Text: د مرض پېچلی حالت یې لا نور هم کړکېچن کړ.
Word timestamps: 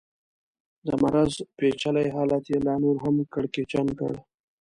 د 0.85 0.89
مرض 1.03 1.33
پېچلی 1.57 2.07
حالت 2.15 2.43
یې 2.51 2.57
لا 2.65 2.75
نور 2.83 2.97
هم 3.03 3.15
کړکېچن 3.33 3.87
کړ. 3.99 4.13